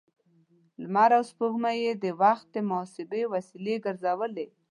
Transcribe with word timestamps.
لمر 0.81 1.09
او 1.17 1.23
سپوږمۍ 1.31 1.77
يې 1.85 1.93
د 2.03 2.05
وخت 2.21 2.45
د 2.51 2.57
محاسبې 2.69 3.21
وسیلې 3.33 3.75
ګرځولې. 3.85 4.47